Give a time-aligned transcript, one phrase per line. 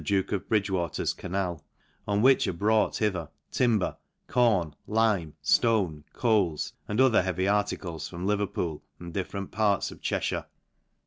[0.03, 1.63] duke of Bridgewater's 'canal,
[2.07, 8.25] on which are brought^ hither timber, corn, lime, ftone, coals, and other; heavy articles, from'
[8.25, 10.45] Leverpool, and different parts of Che/hire.